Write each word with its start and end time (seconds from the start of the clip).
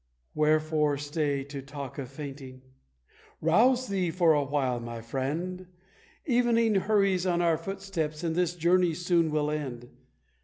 "Wherefore 0.33 0.97
stay 0.97 1.43
to 1.43 1.61
talk 1.61 1.99
of 1.99 2.09
fainting? 2.09 2.63
rouse 3.39 3.87
thee 3.87 4.09
for 4.09 4.33
awhile, 4.33 4.79
my 4.79 4.99
friend; 4.99 5.67
Evening 6.25 6.73
hurries 6.73 7.27
on 7.27 7.39
our 7.39 7.55
footsteps, 7.55 8.23
and 8.23 8.35
this 8.35 8.55
journey 8.55 8.95
soon 8.95 9.29
will 9.29 9.51
end. 9.51 9.91